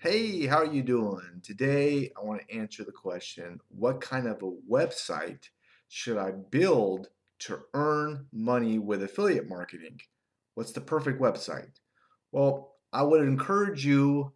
Hey, 0.00 0.46
how 0.46 0.58
are 0.58 0.72
you 0.72 0.84
doing? 0.84 1.40
Today, 1.42 2.12
I 2.16 2.24
want 2.24 2.40
to 2.40 2.54
answer 2.54 2.84
the 2.84 2.92
question 2.92 3.58
what 3.68 4.00
kind 4.00 4.28
of 4.28 4.40
a 4.44 4.52
website 4.70 5.48
should 5.88 6.16
I 6.16 6.30
build 6.30 7.08
to 7.40 7.62
earn 7.74 8.26
money 8.32 8.78
with 8.78 9.02
affiliate 9.02 9.48
marketing? 9.48 9.98
What's 10.54 10.70
the 10.70 10.80
perfect 10.80 11.20
website? 11.20 11.80
Well, 12.30 12.76
I 12.92 13.02
would 13.02 13.22
encourage 13.22 13.84
you 13.84 14.34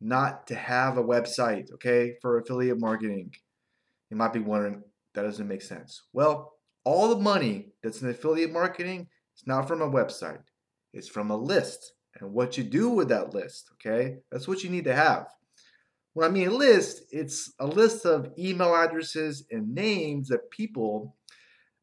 not 0.00 0.48
to 0.48 0.56
have 0.56 0.98
a 0.98 1.04
website, 1.04 1.72
okay, 1.74 2.16
for 2.20 2.40
affiliate 2.40 2.80
marketing. 2.80 3.32
You 4.10 4.16
might 4.16 4.32
be 4.32 4.40
wondering, 4.40 4.82
that 5.14 5.22
doesn't 5.22 5.46
make 5.46 5.62
sense. 5.62 6.02
Well, 6.12 6.54
all 6.82 7.10
the 7.10 7.22
money 7.22 7.68
that's 7.80 8.02
in 8.02 8.10
affiliate 8.10 8.52
marketing 8.52 9.06
is 9.36 9.46
not 9.46 9.68
from 9.68 9.82
a 9.82 9.88
website, 9.88 10.42
it's 10.92 11.06
from 11.06 11.30
a 11.30 11.36
list 11.36 11.92
and 12.20 12.32
what 12.32 12.56
you 12.56 12.64
do 12.64 12.88
with 12.88 13.08
that 13.08 13.34
list, 13.34 13.70
okay? 13.74 14.18
That's 14.30 14.48
what 14.48 14.62
you 14.62 14.70
need 14.70 14.84
to 14.84 14.94
have. 14.94 15.26
When 16.14 16.28
I 16.28 16.32
mean 16.32 16.48
a 16.48 16.52
list, 16.52 17.02
it's 17.10 17.52
a 17.58 17.66
list 17.66 18.06
of 18.06 18.32
email 18.38 18.74
addresses 18.74 19.44
and 19.50 19.74
names 19.74 20.30
of 20.30 20.50
people 20.50 21.14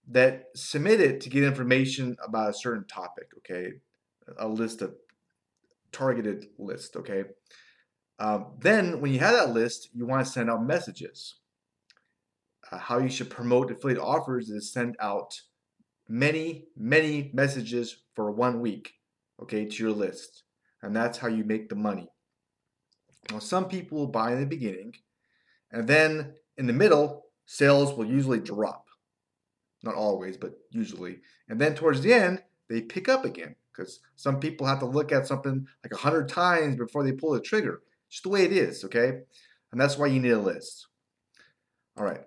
that 0.10 0.46
submit 0.56 1.00
it 1.00 1.22
to 1.22 1.30
get 1.30 1.44
information 1.44 2.18
about 2.26 2.50
a 2.50 2.54
certain 2.54 2.86
topic, 2.86 3.28
okay? 3.38 3.74
A 4.38 4.48
list 4.48 4.82
of 4.82 4.96
targeted 5.92 6.48
list, 6.58 6.96
okay? 6.96 7.26
Um, 8.20 8.54
then 8.60 9.02
when 9.02 9.14
you 9.14 9.20
have 9.20 9.34
that 9.34 9.54
list, 9.54 9.90
you 9.94 10.06
want 10.06 10.26
to 10.26 10.32
send 10.32 10.50
out 10.50 10.66
messages. 10.66 11.36
Uh, 12.72 12.78
how 12.78 12.98
you 12.98 13.10
should 13.10 13.30
promote 13.30 13.72
affiliate 13.72 14.02
offers 14.02 14.50
is 14.50 14.72
send 14.72 14.96
out 15.00 15.42
many, 16.10 16.66
many 16.76 17.30
messages 17.34 17.98
for 18.16 18.32
one 18.32 18.62
week 18.62 18.94
okay, 19.42 19.66
to 19.66 19.84
your 19.84 19.92
list. 19.92 20.44
And 20.82 20.96
that's 20.96 21.18
how 21.18 21.28
you 21.28 21.44
make 21.44 21.70
the 21.70 21.76
money. 21.76 22.10
Now, 23.32 23.40
some 23.40 23.68
people 23.68 23.98
will 24.00 24.08
buy 24.08 24.34
in 24.34 24.40
the 24.40 24.46
beginning, 24.46 24.96
and 25.72 25.88
then 25.88 26.34
in 26.58 26.68
the 26.68 26.74
middle, 26.74 27.26
sales 27.46 27.94
will 27.98 28.06
usually 28.06 28.40
drop. 28.40 28.88
Not 29.82 29.96
always, 29.96 30.38
but 30.38 30.54
usually. 30.72 31.20
And 31.50 31.60
then 31.60 31.76
towards 31.76 32.02
the 32.02 32.14
end, 32.14 32.44
they 32.70 32.82
pick 32.82 33.10
up 33.10 33.26
again 33.26 33.56
because 33.72 34.00
some 34.16 34.40
people 34.40 34.68
have 34.68 34.80
to 34.80 34.86
look 34.86 35.12
at 35.12 35.28
something 35.28 35.66
like 35.84 35.94
a 35.94 35.98
hundred 35.98 36.30
times 36.30 36.76
before 36.76 37.04
they 37.04 37.12
pull 37.12 37.32
the 37.32 37.42
trigger. 37.42 37.82
Just 38.10 38.24
the 38.24 38.30
way 38.30 38.44
it 38.44 38.52
is, 38.52 38.84
okay? 38.86 39.22
And 39.72 39.82
that's 39.82 39.98
why 39.98 40.08
you 40.08 40.20
need 40.20 40.32
a 40.32 40.40
list. 40.40 40.88
All 41.98 42.06
right. 42.06 42.22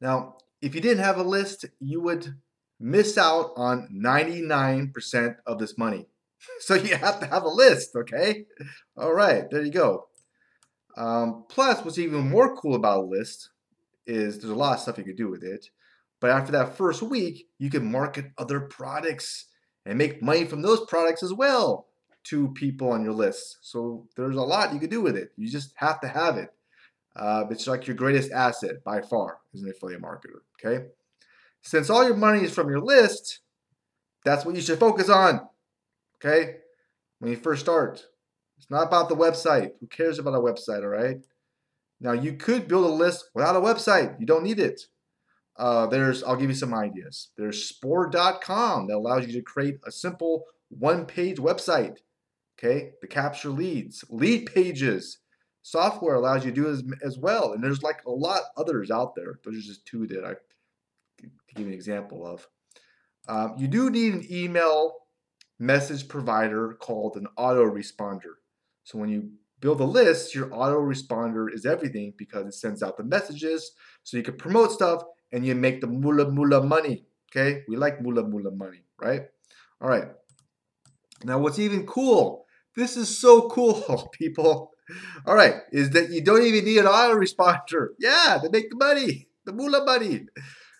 Now, 0.00 0.36
if 0.62 0.74
you 0.74 0.80
didn't 0.80 1.04
have 1.04 1.18
a 1.18 1.22
list, 1.22 1.66
you 1.80 2.00
would 2.00 2.34
miss 2.78 3.16
out 3.16 3.52
on 3.56 3.88
99% 3.92 5.36
of 5.46 5.58
this 5.58 5.78
money. 5.78 6.06
So 6.60 6.74
you 6.74 6.94
have 6.94 7.18
to 7.20 7.26
have 7.26 7.42
a 7.42 7.48
list, 7.48 7.96
okay? 7.96 8.44
All 8.96 9.12
right, 9.12 9.50
there 9.50 9.62
you 9.62 9.72
go. 9.72 10.06
Um, 10.96 11.44
plus, 11.48 11.84
what's 11.84 11.98
even 11.98 12.28
more 12.28 12.56
cool 12.56 12.76
about 12.76 13.00
a 13.00 13.06
list 13.06 13.50
is 14.06 14.38
there's 14.38 14.52
a 14.52 14.54
lot 14.54 14.74
of 14.74 14.80
stuff 14.80 14.98
you 14.98 15.04
could 15.04 15.16
do 15.16 15.28
with 15.28 15.42
it. 15.42 15.70
But 16.20 16.30
after 16.30 16.52
that 16.52 16.76
first 16.76 17.02
week, 17.02 17.48
you 17.58 17.68
can 17.68 17.90
market 17.90 18.26
other 18.38 18.60
products 18.60 19.46
and 19.84 19.98
make 19.98 20.22
money 20.22 20.44
from 20.44 20.62
those 20.62 20.84
products 20.86 21.22
as 21.22 21.32
well 21.32 21.88
to 22.24 22.48
people 22.52 22.90
on 22.90 23.04
your 23.04 23.12
list. 23.12 23.58
So 23.62 24.06
there's 24.16 24.36
a 24.36 24.42
lot 24.42 24.72
you 24.72 24.80
could 24.80 24.90
do 24.90 25.02
with 25.02 25.16
it. 25.16 25.30
You 25.36 25.48
just 25.48 25.72
have 25.76 26.00
to 26.00 26.08
have 26.08 26.36
it. 26.36 26.50
Uh, 27.14 27.44
it's 27.50 27.66
like 27.66 27.86
your 27.86 27.96
greatest 27.96 28.32
asset 28.32 28.84
by 28.84 29.00
far 29.00 29.38
as 29.54 29.62
an 29.62 29.70
affiliate 29.70 30.02
marketer, 30.02 30.40
okay? 30.60 30.86
Since 31.66 31.90
all 31.90 32.04
your 32.04 32.14
money 32.14 32.44
is 32.44 32.54
from 32.54 32.70
your 32.70 32.78
list, 32.78 33.40
that's 34.24 34.44
what 34.44 34.54
you 34.54 34.60
should 34.60 34.78
focus 34.78 35.08
on. 35.08 35.40
Okay? 36.16 36.58
When 37.18 37.32
you 37.32 37.36
first 37.36 37.62
start. 37.62 38.06
It's 38.56 38.70
not 38.70 38.86
about 38.86 39.08
the 39.08 39.16
website. 39.16 39.72
Who 39.80 39.88
cares 39.88 40.20
about 40.20 40.36
a 40.36 40.38
website, 40.38 40.82
all 40.82 40.90
right? 40.90 41.18
Now, 42.00 42.12
you 42.12 42.34
could 42.34 42.68
build 42.68 42.86
a 42.86 42.94
list 42.94 43.30
without 43.34 43.56
a 43.56 43.60
website. 43.60 44.18
You 44.20 44.26
don't 44.26 44.44
need 44.44 44.60
it. 44.60 44.80
Uh, 45.56 45.88
there's, 45.88 46.22
I'll 46.22 46.36
give 46.36 46.50
you 46.50 46.54
some 46.54 46.72
ideas. 46.72 47.30
There's 47.36 47.68
Spore.com 47.68 48.86
that 48.86 48.96
allows 48.96 49.26
you 49.26 49.32
to 49.32 49.42
create 49.42 49.80
a 49.84 49.90
simple 49.90 50.44
one-page 50.68 51.38
website. 51.38 51.98
Okay, 52.58 52.92
to 53.00 53.08
capture 53.08 53.50
leads, 53.50 54.04
lead 54.08 54.46
pages. 54.46 55.18
Software 55.62 56.14
allows 56.14 56.44
you 56.44 56.52
to 56.52 56.54
do 56.54 56.68
as, 56.68 56.84
as 57.04 57.18
well, 57.18 57.52
and 57.52 57.62
there's 57.62 57.82
like 57.82 58.04
a 58.06 58.10
lot 58.10 58.42
others 58.56 58.90
out 58.90 59.16
there. 59.16 59.40
Those 59.44 59.56
are 59.56 59.66
just 59.66 59.84
two 59.84 60.06
that 60.06 60.24
I 60.24 60.34
to 61.18 61.28
give 61.54 61.66
an 61.66 61.72
example 61.72 62.26
of. 62.26 62.46
Um, 63.28 63.54
you 63.58 63.68
do 63.68 63.90
need 63.90 64.14
an 64.14 64.26
email 64.30 64.94
message 65.58 66.08
provider 66.08 66.76
called 66.80 67.16
an 67.16 67.26
autoresponder. 67.38 68.34
So 68.84 68.98
when 68.98 69.08
you 69.08 69.30
build 69.60 69.80
a 69.80 69.84
list, 69.84 70.34
your 70.34 70.48
autoresponder 70.48 71.52
is 71.52 71.66
everything 71.66 72.12
because 72.16 72.46
it 72.46 72.54
sends 72.54 72.82
out 72.82 72.96
the 72.96 73.04
messages 73.04 73.72
so 74.02 74.16
you 74.16 74.22
can 74.22 74.36
promote 74.36 74.70
stuff 74.70 75.02
and 75.32 75.44
you 75.44 75.54
make 75.54 75.80
the 75.80 75.86
mula 75.86 76.30
mula 76.30 76.62
money. 76.62 77.04
Okay, 77.30 77.62
we 77.68 77.76
like 77.76 78.00
mula 78.00 78.22
mula 78.22 78.50
money, 78.52 78.84
right? 79.00 79.22
All 79.80 79.88
right. 79.88 80.08
Now, 81.24 81.38
what's 81.38 81.58
even 81.58 81.86
cool? 81.86 82.46
This 82.76 82.96
is 82.96 83.18
so 83.18 83.48
cool, 83.48 84.10
people. 84.12 84.72
All 85.26 85.34
right, 85.34 85.54
is 85.72 85.90
that 85.90 86.10
you 86.10 86.22
don't 86.22 86.42
even 86.42 86.64
need 86.64 86.78
an 86.78 86.86
autoresponder. 86.86 87.88
Yeah, 87.98 88.38
to 88.42 88.50
make 88.50 88.70
the 88.70 88.76
money, 88.76 89.28
the 89.44 89.52
mula 89.52 89.84
money. 89.84 90.26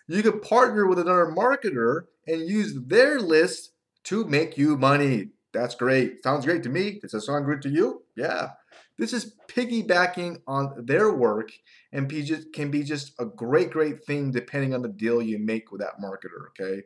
You 0.09 0.22
can 0.22 0.41
partner 0.41 0.87
with 0.87 0.99
another 0.99 1.27
marketer 1.27 2.03
and 2.27 2.49
use 2.49 2.75
their 2.87 3.21
list 3.21 3.72
to 4.05 4.25
make 4.25 4.56
you 4.56 4.77
money. 4.77 5.31
That's 5.53 5.75
great. 5.75 6.22
Sounds 6.22 6.44
great 6.44 6.62
to 6.65 6.69
me. 6.69 6.99
Does 7.00 7.12
that 7.12 7.22
sound 7.22 7.47
good 7.47 7.62
to 7.62 7.71
you? 7.71 8.03
Yeah. 8.16 8.50
This 8.99 9.12
is 9.12 9.34
piggybacking 9.49 10.41
on 10.47 10.84
their 10.87 11.12
work 11.12 11.50
and 11.93 12.09
can 12.53 12.71
be 12.71 12.83
just 12.83 13.12
a 13.19 13.25
great, 13.25 13.71
great 13.71 14.05
thing 14.05 14.31
depending 14.31 14.75
on 14.75 14.83
the 14.83 14.89
deal 14.89 15.21
you 15.21 15.39
make 15.39 15.72
with 15.72 15.81
that 15.81 16.00
marketer, 16.03 16.49
okay? 16.50 16.83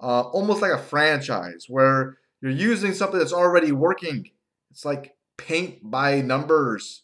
Uh, 0.00 0.22
almost 0.22 0.62
like 0.62 0.72
a 0.72 0.78
franchise 0.78 1.66
where 1.68 2.18
you're 2.40 2.50
using 2.50 2.92
something 2.92 3.18
that's 3.18 3.32
already 3.32 3.72
working. 3.72 4.30
It's 4.70 4.84
like 4.84 5.14
paint 5.36 5.78
by 5.82 6.20
numbers. 6.20 7.02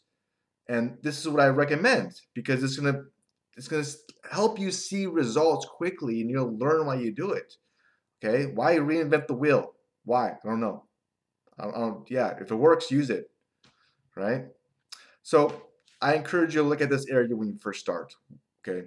And 0.68 0.98
this 1.02 1.18
is 1.18 1.28
what 1.28 1.40
I 1.40 1.48
recommend 1.48 2.20
because 2.34 2.62
it's 2.62 2.76
going 2.76 2.92
to 2.92 3.04
it's 3.56 3.68
going 3.68 3.84
to 3.84 3.90
help 4.30 4.58
you 4.58 4.70
see 4.70 5.06
results 5.06 5.66
quickly 5.66 6.20
and 6.20 6.30
you'll 6.30 6.56
learn 6.56 6.86
why 6.86 6.96
you 6.96 7.12
do 7.12 7.32
it. 7.32 7.54
Okay? 8.22 8.46
Why 8.46 8.72
you 8.72 8.82
reinvent 8.82 9.26
the 9.26 9.34
wheel? 9.34 9.74
Why? 10.04 10.30
I 10.30 10.36
don't 10.44 10.60
know. 10.60 10.84
I 11.58 11.70
don't, 11.70 12.10
yeah, 12.10 12.34
if 12.40 12.50
it 12.50 12.54
works, 12.54 12.90
use 12.90 13.10
it. 13.10 13.30
Right? 14.14 14.46
So 15.22 15.62
I 16.00 16.14
encourage 16.14 16.54
you 16.54 16.62
to 16.62 16.68
look 16.68 16.80
at 16.80 16.90
this 16.90 17.06
area 17.08 17.34
when 17.36 17.48
you 17.48 17.58
first 17.58 17.80
start. 17.80 18.14
Okay? 18.66 18.86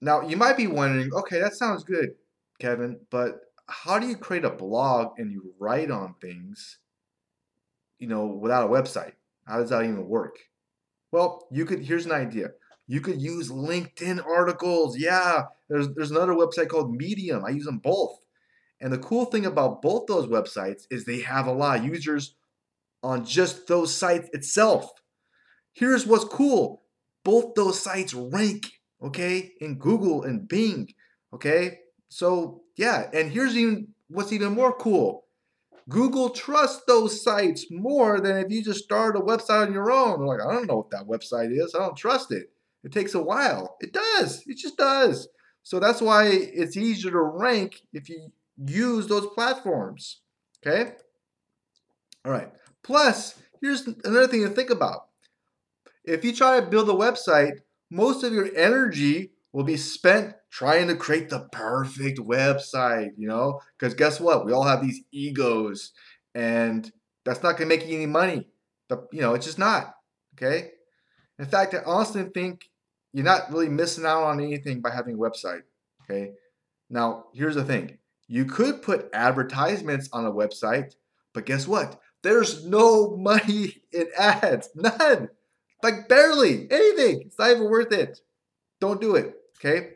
Now, 0.00 0.22
you 0.22 0.36
might 0.36 0.56
be 0.56 0.66
wondering, 0.66 1.10
okay, 1.12 1.40
that 1.40 1.54
sounds 1.54 1.82
good, 1.84 2.10
Kevin, 2.60 3.00
but 3.10 3.40
how 3.66 3.98
do 3.98 4.06
you 4.06 4.16
create 4.16 4.44
a 4.44 4.50
blog 4.50 5.18
and 5.18 5.30
you 5.30 5.52
write 5.58 5.90
on 5.90 6.14
things, 6.20 6.78
you 7.98 8.06
know, 8.06 8.26
without 8.26 8.64
a 8.64 8.72
website? 8.72 9.12
How 9.46 9.58
does 9.58 9.70
that 9.70 9.82
even 9.82 10.06
work? 10.06 10.36
Well, 11.10 11.46
you 11.50 11.64
could, 11.64 11.80
here's 11.80 12.06
an 12.06 12.12
idea. 12.12 12.50
You 12.88 13.00
could 13.02 13.20
use 13.20 13.50
LinkedIn 13.50 14.26
articles. 14.26 14.98
Yeah, 14.98 15.44
there's 15.68 15.88
there's 15.94 16.10
another 16.10 16.32
website 16.32 16.68
called 16.68 16.96
Medium. 16.96 17.44
I 17.44 17.50
use 17.50 17.66
them 17.66 17.78
both. 17.78 18.18
And 18.80 18.92
the 18.92 18.98
cool 18.98 19.26
thing 19.26 19.44
about 19.44 19.82
both 19.82 20.06
those 20.06 20.26
websites 20.26 20.86
is 20.90 21.04
they 21.04 21.20
have 21.20 21.46
a 21.46 21.52
lot 21.52 21.78
of 21.78 21.84
users 21.84 22.34
on 23.02 23.24
just 23.24 23.66
those 23.66 23.94
sites 23.94 24.28
itself. 24.32 24.90
Here's 25.72 26.06
what's 26.06 26.24
cool. 26.24 26.82
Both 27.24 27.54
those 27.54 27.80
sites 27.80 28.14
rank, 28.14 28.66
okay, 29.02 29.52
in 29.60 29.78
Google 29.78 30.22
and 30.22 30.48
Bing, 30.48 30.94
okay? 31.32 31.80
So, 32.08 32.62
yeah, 32.76 33.10
and 33.12 33.30
here's 33.30 33.56
even 33.56 33.88
what's 34.08 34.32
even 34.32 34.54
more 34.54 34.72
cool. 34.72 35.24
Google 35.88 36.30
trusts 36.30 36.82
those 36.86 37.22
sites 37.22 37.66
more 37.70 38.20
than 38.20 38.36
if 38.36 38.50
you 38.50 38.62
just 38.62 38.84
start 38.84 39.16
a 39.16 39.20
website 39.20 39.66
on 39.66 39.72
your 39.72 39.90
own. 39.90 40.18
They're 40.18 40.28
like, 40.28 40.40
I 40.46 40.52
don't 40.52 40.66
know 40.66 40.76
what 40.76 40.90
that 40.90 41.06
website 41.06 41.50
is. 41.50 41.74
I 41.74 41.78
don't 41.78 41.96
trust 41.96 42.30
it. 42.32 42.50
It 42.84 42.92
takes 42.92 43.14
a 43.14 43.22
while. 43.22 43.76
It 43.80 43.92
does. 43.92 44.44
It 44.46 44.56
just 44.56 44.76
does. 44.76 45.28
So 45.62 45.80
that's 45.80 46.00
why 46.00 46.28
it's 46.28 46.76
easier 46.76 47.10
to 47.10 47.20
rank 47.20 47.82
if 47.92 48.08
you 48.08 48.32
use 48.56 49.06
those 49.06 49.26
platforms. 49.34 50.20
Okay? 50.66 50.92
All 52.24 52.32
right. 52.32 52.50
Plus, 52.82 53.38
here's 53.60 53.86
another 54.04 54.28
thing 54.28 54.42
to 54.42 54.50
think 54.50 54.70
about. 54.70 55.08
If 56.04 56.24
you 56.24 56.32
try 56.32 56.58
to 56.58 56.66
build 56.66 56.88
a 56.88 56.92
website, 56.92 57.58
most 57.90 58.24
of 58.24 58.32
your 58.32 58.48
energy 58.56 59.32
will 59.52 59.64
be 59.64 59.76
spent 59.76 60.34
trying 60.50 60.88
to 60.88 60.96
create 60.96 61.28
the 61.28 61.40
perfect 61.52 62.18
website, 62.18 63.10
you 63.16 63.28
know? 63.28 63.60
Because 63.78 63.94
guess 63.94 64.20
what? 64.20 64.46
We 64.46 64.52
all 64.52 64.64
have 64.64 64.80
these 64.80 65.02
egos, 65.12 65.92
and 66.34 66.90
that's 67.24 67.42
not 67.42 67.58
going 67.58 67.68
to 67.68 67.76
make 67.76 67.86
you 67.86 67.94
any 67.96 68.06
money. 68.06 68.46
But, 68.88 69.08
you 69.12 69.20
know, 69.20 69.34
it's 69.34 69.46
just 69.46 69.58
not. 69.58 69.94
Okay? 70.34 70.70
In 71.38 71.46
fact, 71.46 71.74
I 71.74 71.78
honestly 71.86 72.24
think 72.24 72.68
you're 73.12 73.24
not 73.24 73.50
really 73.50 73.68
missing 73.68 74.04
out 74.04 74.24
on 74.24 74.40
anything 74.40 74.80
by 74.80 74.90
having 74.90 75.14
a 75.14 75.18
website. 75.18 75.62
Okay. 76.02 76.32
Now, 76.90 77.26
here's 77.34 77.54
the 77.54 77.64
thing 77.64 77.98
you 78.26 78.44
could 78.44 78.82
put 78.82 79.08
advertisements 79.12 80.08
on 80.12 80.26
a 80.26 80.32
website, 80.32 80.94
But 81.34 81.46
guess 81.46 81.66
what? 81.66 82.00
There's 82.22 82.64
no 82.66 83.16
money 83.16 83.82
in 83.92 84.08
ads. 84.18 84.70
None. 84.74 85.28
Like 85.82 86.08
barely 86.08 86.70
anything. 86.70 87.22
It's 87.26 87.38
not 87.38 87.50
even 87.50 87.70
worth 87.70 87.92
it. 87.92 88.20
Don't 88.80 89.00
do 89.00 89.14
it. 89.14 89.34
Okay. 89.58 89.90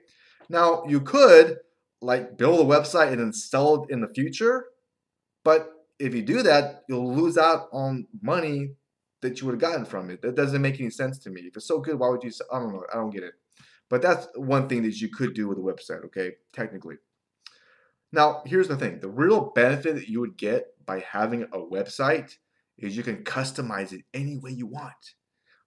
Now 0.48 0.84
you 0.86 1.00
could 1.00 1.58
like 2.00 2.36
build 2.36 2.60
a 2.60 2.64
website 2.64 3.08
and 3.08 3.20
then 3.20 3.32
sell 3.32 3.82
it 3.82 3.90
in 3.90 4.00
the 4.00 4.08
future. 4.08 4.66
But 5.44 5.70
if 5.98 6.14
you 6.14 6.22
do 6.22 6.42
that, 6.42 6.82
you'll 6.88 7.14
lose 7.14 7.36
out 7.38 7.68
on 7.72 8.06
money 8.20 8.72
that 9.22 9.40
you 9.40 9.46
would 9.46 9.54
have 9.54 9.70
gotten 9.70 9.84
from 9.84 10.10
it. 10.10 10.20
That 10.20 10.34
doesn't 10.34 10.60
make 10.60 10.78
any 10.78 10.90
sense 10.90 11.19
to 11.20 11.30
me. 11.30 11.42
If 11.42 11.56
it's 11.56 11.66
so 11.66 11.80
good, 11.80 11.98
why 11.98 12.08
would 12.10 12.22
you? 12.22 12.30
I 12.52 12.58
don't 12.58 12.72
know. 12.72 12.84
I 12.92 12.96
don't 12.96 13.10
get 13.10 13.22
it. 13.22 13.34
But 13.88 14.02
that's 14.02 14.26
one 14.34 14.69
thing 14.69 14.82
that 14.82 15.00
you 15.00 15.08
could 15.08 15.34
do 15.34 15.48
with 15.48 15.58
a 15.58 15.62
website. 15.62 16.04
Okay, 16.06 16.32
technically. 16.52 16.96
Now, 18.12 18.42
here's 18.44 18.69
the 18.69 18.76
thing: 18.76 19.00
the 19.00 19.08
real 19.08 19.52
benefit 19.54 19.94
that 19.94 20.08
you 20.08 20.20
would 20.20 20.36
get 20.36 20.66
by 20.84 21.00
having 21.00 21.44
a 21.44 21.58
website 21.58 22.36
is 22.78 22.96
you 22.96 23.02
can 23.02 23.24
customize 23.24 23.92
it 23.92 24.02
any 24.12 24.36
way 24.36 24.50
you 24.50 24.66
want. 24.66 25.14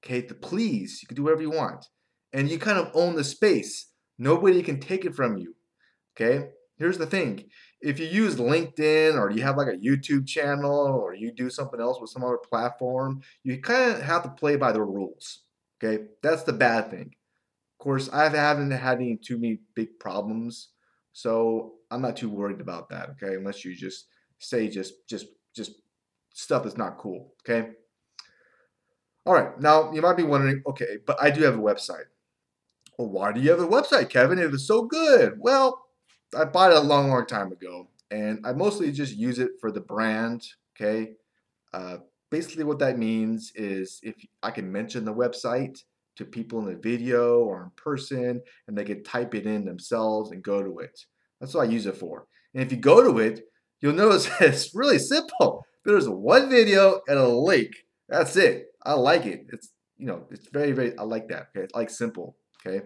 Okay, 0.03 0.21
to 0.21 0.35
please, 0.35 0.99
you 1.01 1.07
can 1.07 1.15
do 1.15 1.23
whatever 1.23 1.41
you 1.41 1.51
want, 1.51 1.87
and 2.33 2.49
you 2.49 2.59
kind 2.59 2.77
of 2.77 2.91
own 2.93 3.15
the 3.15 3.23
space. 3.23 3.87
Nobody 4.17 4.61
can 4.61 4.79
take 4.79 5.05
it 5.05 5.15
from 5.15 5.37
you. 5.37 5.55
Okay, 6.15 6.49
here's 6.77 6.97
the 6.97 7.05
thing: 7.05 7.45
if 7.81 7.99
you 7.99 8.07
use 8.07 8.35
LinkedIn 8.35 9.19
or 9.19 9.31
you 9.31 9.43
have 9.43 9.57
like 9.57 9.67
a 9.67 9.77
YouTube 9.77 10.27
channel 10.27 10.71
or 10.71 11.13
you 11.13 11.31
do 11.31 11.49
something 11.49 11.79
else 11.79 11.99
with 11.99 12.09
some 12.09 12.23
other 12.23 12.37
platform, 12.37 13.21
you 13.43 13.61
kind 13.61 13.91
of 13.91 14.01
have 14.01 14.23
to 14.23 14.29
play 14.29 14.55
by 14.55 14.71
the 14.71 14.81
rules. 14.81 15.43
Okay, 15.83 16.05
that's 16.23 16.43
the 16.43 16.53
bad 16.53 16.89
thing. 16.89 17.13
Of 17.79 17.83
course, 17.83 18.09
I 18.11 18.29
haven't 18.29 18.71
had 18.71 18.97
any 18.97 19.17
too 19.17 19.37
many 19.37 19.59
big 19.75 19.99
problems, 19.99 20.69
so 21.13 21.73
I'm 21.91 22.01
not 22.01 22.17
too 22.17 22.29
worried 22.29 22.61
about 22.61 22.89
that. 22.89 23.09
Okay, 23.11 23.35
unless 23.35 23.65
you 23.65 23.75
just 23.75 24.07
say 24.39 24.67
just 24.67 25.07
just 25.07 25.27
just 25.55 25.71
stuff 26.33 26.63
that's 26.63 26.77
not 26.77 26.97
cool. 26.97 27.33
Okay. 27.41 27.71
All 29.25 29.33
right. 29.33 29.59
Now 29.59 29.91
you 29.91 30.01
might 30.01 30.17
be 30.17 30.23
wondering, 30.23 30.61
okay, 30.67 30.97
but 31.05 31.21
I 31.21 31.31
do 31.31 31.43
have 31.43 31.55
a 31.55 31.61
website. 31.61 32.05
Well, 32.97 33.09
why 33.09 33.31
do 33.31 33.41
you 33.41 33.49
have 33.49 33.59
a 33.59 33.67
website, 33.67 34.09
Kevin? 34.09 34.39
If 34.39 34.53
it's 34.53 34.67
so 34.67 34.83
good. 34.83 35.35
Well, 35.39 35.84
I 36.35 36.45
bought 36.45 36.71
it 36.71 36.77
a 36.77 36.81
long, 36.81 37.09
long 37.09 37.25
time 37.25 37.51
ago, 37.51 37.87
and 38.11 38.45
I 38.45 38.53
mostly 38.53 38.91
just 38.91 39.15
use 39.15 39.39
it 39.39 39.51
for 39.59 39.71
the 39.71 39.81
brand. 39.81 40.45
Okay, 40.75 41.11
uh, 41.73 41.97
basically 42.29 42.65
what 42.65 42.79
that 42.79 42.97
means 42.97 43.51
is 43.55 43.99
if 44.03 44.15
I 44.43 44.51
can 44.51 44.71
mention 44.71 45.05
the 45.05 45.13
website 45.13 45.79
to 46.17 46.25
people 46.25 46.59
in 46.59 46.65
the 46.65 46.75
video 46.75 47.39
or 47.39 47.63
in 47.63 47.71
person, 47.75 48.41
and 48.67 48.77
they 48.77 48.85
can 48.85 49.03
type 49.03 49.35
it 49.35 49.45
in 49.45 49.65
themselves 49.65 50.31
and 50.31 50.43
go 50.43 50.61
to 50.63 50.79
it. 50.79 50.99
That's 51.39 51.53
what 51.53 51.67
I 51.67 51.71
use 51.71 51.85
it 51.85 51.97
for. 51.97 52.27
And 52.53 52.63
if 52.63 52.71
you 52.71 52.77
go 52.77 53.03
to 53.03 53.19
it, 53.19 53.41
you'll 53.81 53.93
notice 53.93 54.29
it's 54.39 54.73
really 54.73 54.99
simple. 54.99 55.65
There's 55.83 56.09
one 56.09 56.49
video 56.49 57.01
and 57.07 57.19
a 57.19 57.27
link. 57.27 57.71
That's 58.09 58.35
it. 58.35 58.67
I 58.83 58.93
like 58.93 59.25
it. 59.25 59.47
It's 59.51 59.69
you 59.97 60.05
know 60.05 60.25
it's 60.29 60.47
very 60.49 60.71
very 60.71 60.97
I 60.97 61.03
like 61.03 61.27
that. 61.29 61.47
Okay, 61.49 61.63
it's 61.65 61.75
like 61.75 61.89
simple. 61.89 62.37
Okay. 62.65 62.81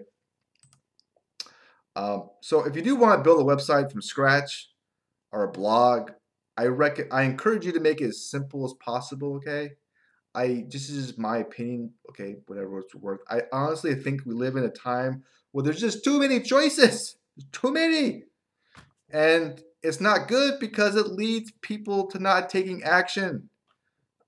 Um, 1.99 2.29
so 2.39 2.65
if 2.65 2.77
you 2.77 2.81
do 2.81 2.95
want 2.95 3.19
to 3.19 3.23
build 3.23 3.41
a 3.41 3.55
website 3.55 3.91
from 3.91 4.01
scratch 4.01 4.69
or 5.33 5.43
a 5.43 5.51
blog, 5.51 6.11
I 6.55 6.67
rec- 6.67 7.11
I 7.11 7.23
encourage 7.23 7.65
you 7.65 7.73
to 7.73 7.81
make 7.81 7.99
it 7.99 8.07
as 8.07 8.29
simple 8.29 8.63
as 8.63 8.73
possible. 8.73 9.35
Okay, 9.35 9.71
I 10.33 10.65
this 10.69 10.89
is 10.89 11.17
my 11.17 11.39
opinion. 11.39 11.91
Okay, 12.09 12.37
whatever 12.47 12.79
it's 12.79 12.95
worth. 12.95 13.19
I 13.29 13.41
honestly 13.51 13.95
think 13.95 14.21
we 14.25 14.33
live 14.33 14.55
in 14.55 14.63
a 14.63 14.69
time 14.69 15.23
where 15.51 15.63
there's 15.63 15.81
just 15.81 16.05
too 16.05 16.19
many 16.19 16.39
choices. 16.39 17.17
too 17.51 17.73
many, 17.73 18.23
and 19.09 19.61
it's 19.83 19.99
not 19.99 20.29
good 20.29 20.57
because 20.61 20.95
it 20.95 21.07
leads 21.07 21.51
people 21.61 22.07
to 22.07 22.19
not 22.19 22.49
taking 22.49 22.81
action. 22.83 23.49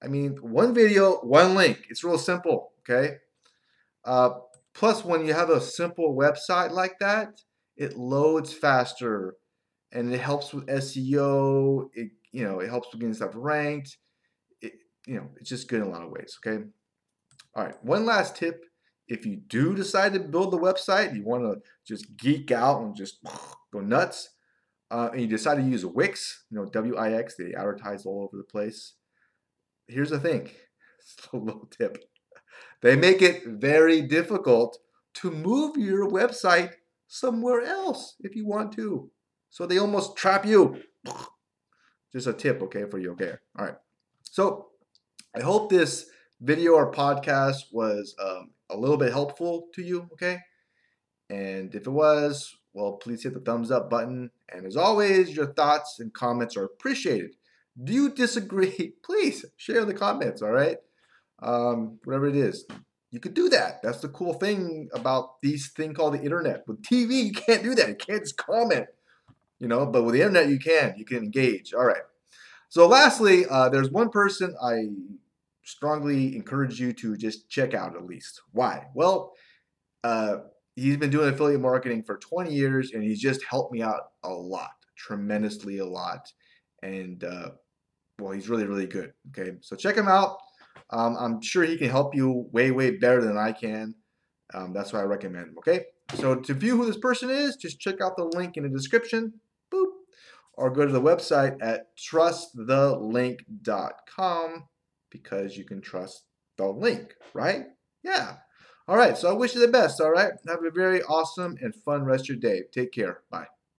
I 0.03 0.07
mean, 0.07 0.31
one 0.41 0.73
video, 0.73 1.19
one 1.19 1.56
link. 1.56 1.85
It's 1.89 2.03
real 2.03 2.18
simple. 2.18 2.71
Okay. 2.79 3.19
Uh, 4.03 4.31
plus, 4.73 5.06
when 5.06 5.25
you 5.25 5.33
have 5.33 5.50
a 5.50 5.62
simple 5.62 6.18
website 6.18 6.71
like 6.71 7.00
that, 7.00 7.39
it 7.77 7.97
loads 7.97 8.53
faster 8.53 9.35
and 9.91 10.13
it 10.13 10.19
helps 10.19 10.53
with 10.53 10.68
SEO. 10.68 11.89
It 11.94 12.12
you 12.31 12.44
know 12.44 12.59
it 12.59 12.69
helps 12.69 12.91
with 12.91 13.01
getting 13.01 13.13
stuff 13.13 13.31
ranked. 13.33 13.97
It 14.62 14.73
you 15.06 15.15
know 15.15 15.29
it's 15.38 15.50
just 15.50 15.68
good 15.68 15.81
in 15.81 15.88
a 15.88 15.89
lot 15.89 16.03
of 16.03 16.12
ways. 16.12 16.38
Okay. 16.45 16.63
All 17.56 17.65
right. 17.65 17.83
One 17.83 18.06
last 18.06 18.35
tip: 18.35 18.65
if 19.07 19.25
you 19.25 19.38
do 19.47 19.75
decide 19.75 20.13
to 20.13 20.19
build 20.19 20.51
the 20.51 20.57
website, 20.57 21.15
you 21.15 21.23
want 21.23 21.44
to 21.44 21.62
just 21.85 22.18
geek 22.18 22.51
out 22.51 22.81
and 22.81 22.95
just 22.95 23.19
go 23.73 23.79
nuts, 23.79 24.29
uh, 24.89 25.09
and 25.12 25.21
you 25.21 25.27
decide 25.27 25.56
to 25.56 25.63
use 25.63 25.85
Wix, 25.85 26.45
you 26.50 26.57
know 26.57 26.65
W-I-X, 26.65 27.35
they 27.38 27.53
advertise 27.53 28.06
all 28.06 28.23
over 28.23 28.38
the 28.38 28.44
place. 28.44 28.94
Here's 29.88 30.09
the 30.09 30.19
thing: 30.19 30.50
it's 31.00 31.27
a 31.33 31.38
little 31.38 31.68
tip. 31.77 31.97
They 32.81 32.95
make 32.95 33.21
it 33.21 33.45
very 33.45 34.01
difficult 34.01 34.79
to 35.15 35.29
move 35.29 35.77
your 35.77 36.09
website 36.09 36.71
somewhere 37.11 37.61
else 37.61 38.15
if 38.21 38.37
you 38.37 38.47
want 38.47 38.71
to. 38.71 39.11
So 39.49 39.65
they 39.65 39.77
almost 39.77 40.15
trap 40.15 40.45
you. 40.45 40.81
Just 42.13 42.27
a 42.27 42.33
tip, 42.33 42.61
okay, 42.63 42.85
for 42.89 42.99
you, 42.99 43.11
okay? 43.11 43.33
All 43.59 43.65
right. 43.65 43.75
So 44.23 44.67
I 45.35 45.41
hope 45.41 45.69
this 45.69 46.05
video 46.39 46.71
or 46.73 46.91
podcast 46.91 47.63
was 47.73 48.15
um, 48.17 48.51
a 48.69 48.77
little 48.77 48.95
bit 48.95 49.11
helpful 49.11 49.67
to 49.75 49.83
you, 49.83 50.07
okay? 50.13 50.39
And 51.29 51.75
if 51.75 51.85
it 51.85 51.91
was, 51.91 52.55
well, 52.73 52.93
please 52.93 53.23
hit 53.23 53.33
the 53.33 53.41
thumbs 53.41 53.71
up 53.71 53.89
button. 53.89 54.31
And 54.49 54.65
as 54.65 54.77
always, 54.77 55.35
your 55.35 55.53
thoughts 55.53 55.97
and 55.99 56.13
comments 56.13 56.55
are 56.55 56.63
appreciated. 56.63 57.31
Do 57.83 57.91
you 57.91 58.09
disagree? 58.09 58.93
Please 59.03 59.45
share 59.57 59.81
in 59.81 59.87
the 59.87 59.93
comments, 59.93 60.41
all 60.41 60.51
right? 60.51 60.77
Um, 61.41 61.99
whatever 62.03 62.27
it 62.27 62.35
is 62.35 62.65
you 63.11 63.19
could 63.19 63.33
do 63.33 63.49
that. 63.49 63.81
That's 63.83 63.99
the 63.99 64.07
cool 64.07 64.33
thing 64.33 64.89
about 64.93 65.41
these 65.41 65.69
thing 65.71 65.93
called 65.93 66.13
the 66.13 66.21
internet. 66.21 66.63
With 66.67 66.81
TV, 66.81 67.25
you 67.25 67.33
can't 67.33 67.61
do 67.61 67.75
that. 67.75 67.89
You 67.89 67.95
can't 67.95 68.21
just 68.21 68.37
comment, 68.37 68.87
you 69.59 69.67
know. 69.67 69.85
But 69.85 70.03
with 70.03 70.13
the 70.15 70.21
internet, 70.21 70.49
you 70.49 70.59
can. 70.59 70.95
You 70.97 71.05
can 71.05 71.17
engage. 71.17 71.73
All 71.73 71.85
right. 71.85 72.03
So, 72.69 72.87
lastly, 72.87 73.45
uh, 73.49 73.67
there's 73.67 73.91
one 73.91 74.09
person 74.09 74.55
I 74.63 74.87
strongly 75.63 76.35
encourage 76.37 76.79
you 76.79 76.93
to 76.93 77.17
just 77.17 77.49
check 77.49 77.73
out 77.73 77.95
at 77.95 78.05
least. 78.05 78.41
Why? 78.53 78.87
Well, 78.95 79.33
uh, 80.05 80.37
he's 80.75 80.95
been 80.95 81.09
doing 81.09 81.33
affiliate 81.33 81.59
marketing 81.59 82.03
for 82.03 82.17
20 82.17 82.53
years, 82.53 82.91
and 82.93 83.03
he's 83.03 83.19
just 83.19 83.43
helped 83.43 83.73
me 83.73 83.81
out 83.81 84.01
a 84.23 84.29
lot, 84.29 84.71
tremendously 84.97 85.79
a 85.79 85.85
lot. 85.85 86.31
And 86.81 87.23
uh, 87.25 87.49
well, 88.19 88.31
he's 88.31 88.47
really, 88.47 88.65
really 88.65 88.87
good. 88.87 89.11
Okay, 89.29 89.57
so 89.59 89.75
check 89.75 89.97
him 89.97 90.07
out. 90.07 90.37
Um, 90.91 91.15
I'm 91.17 91.42
sure 91.42 91.63
he 91.63 91.77
can 91.77 91.89
help 91.89 92.13
you 92.16 92.49
way, 92.51 92.71
way 92.71 92.92
better 92.92 93.23
than 93.23 93.37
I 93.37 93.54
can. 93.54 93.95
Um, 94.54 94.73
that's 94.73 94.92
why 94.92 94.99
I 94.99 95.04
recommend 95.04 95.47
him. 95.47 95.56
Okay. 95.59 95.85
So 96.16 96.35
to 96.35 96.54
view 96.54 96.75
who 96.77 96.85
this 96.85 96.97
person 96.97 97.30
is, 97.30 97.56
just 97.56 97.80
check 97.80 98.01
out 98.01 98.18
the 98.18 98.25
link 98.25 98.57
in 98.57 98.63
the 98.63 98.69
description. 98.69 99.35
Boop. 99.73 99.87
Or 100.54 100.69
go 100.69 100.85
to 100.85 100.92
the 100.92 101.01
website 101.01 101.56
at 101.61 101.97
trustthelink.com 101.97 104.68
because 105.09 105.57
you 105.57 105.63
can 105.63 105.80
trust 105.81 106.25
the 106.57 106.68
link, 106.68 107.16
right? 107.33 107.68
Yeah. 108.04 108.35
All 108.87 108.97
right. 108.97 109.18
So 109.18 109.30
I 109.30 109.33
wish 109.33 109.56
you 109.56 109.61
the 109.61 109.69
best. 109.69 110.01
All 110.01 110.11
right. 110.11 110.33
Have 110.47 110.66
a 110.66 110.71
very 110.71 111.01
awesome 111.04 111.57
and 111.61 111.73
fun 111.73 112.04
rest 112.04 112.25
of 112.25 112.30
your 112.30 112.37
day. 112.37 112.63
Take 112.73 112.92
care. 112.92 113.21
Bye. 113.30 113.47